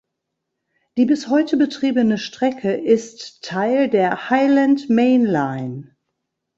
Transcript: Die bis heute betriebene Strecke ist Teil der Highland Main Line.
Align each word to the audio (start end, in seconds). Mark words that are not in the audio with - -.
Die 0.97 1.05
bis 1.05 1.27
heute 1.27 1.57
betriebene 1.57 2.17
Strecke 2.17 2.73
ist 2.73 3.43
Teil 3.43 3.87
der 3.87 4.31
Highland 4.31 4.89
Main 4.89 5.25
Line. 5.25 5.95